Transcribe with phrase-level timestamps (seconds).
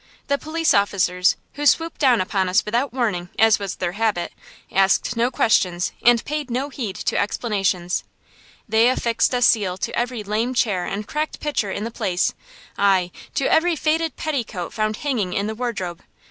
[0.29, 4.33] The police officers, who swooped down upon us without warning, as was their habit,
[4.71, 8.03] asked no questions and paid no heed to explanations.
[8.67, 12.33] They affixed a seal to every lame chair and cracked pitcher in the place;
[12.79, 16.01] aye, to every faded petticoat found hanging in the wardrobe.